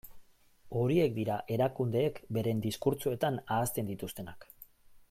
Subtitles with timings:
[0.79, 4.53] Horiek dira erakundeek beren diskurtsoetan ahazten dituztenak.